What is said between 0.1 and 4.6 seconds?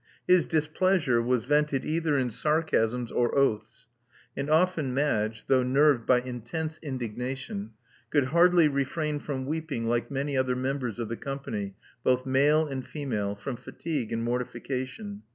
His dis pleasure was vented either in sarcasms or oaths; and